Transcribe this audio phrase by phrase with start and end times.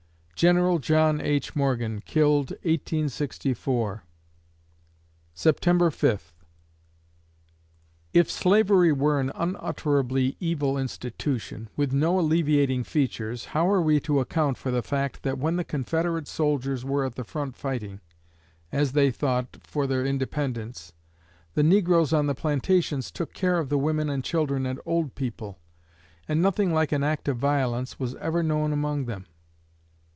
[0.41, 1.55] General John H.
[1.55, 4.03] Morgan killed, 1864
[5.35, 6.33] September Fifth
[8.11, 14.19] If slavery were an unutterably evil institution, with no alleviating features, how are we to
[14.19, 18.01] account for the fact that when the Confederate soldiers were at the front fighting,
[18.71, 20.91] as they thought, for their independence,
[21.53, 25.59] the negroes on the plantations took care of the women and children and old people,
[26.27, 29.27] and nothing like an act of violence was ever known among them?...